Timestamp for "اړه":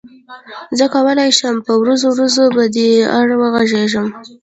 3.19-3.35